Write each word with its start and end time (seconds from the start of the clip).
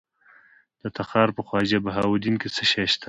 د 0.81 0.83
تخار 0.97 1.29
په 1.37 1.41
خواجه 1.47 1.77
بهاوالدین 1.85 2.35
کې 2.41 2.49
څه 2.55 2.63
شی 2.71 2.85
شته؟ 2.91 2.99